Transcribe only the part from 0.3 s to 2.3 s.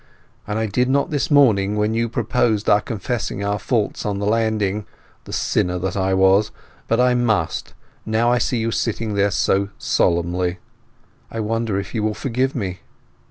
And I did not this morning, when you